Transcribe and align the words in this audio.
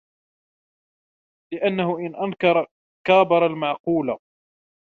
لِأَنَّهُ 1.53 1.97
إنْ 1.99 2.15
أَنْكَرَ 2.15 2.67
كَابَرَ 3.07 3.45
الْمَعْقُولَ 3.45 4.17